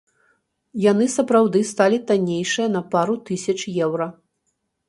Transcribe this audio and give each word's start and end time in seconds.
Яны 0.91 1.05
сапраўды 1.17 1.59
сталі 1.73 2.01
таннейшыя 2.13 2.67
на 2.77 2.81
пару 2.97 3.15
тысяч 3.29 3.59
еўра. 3.85 4.13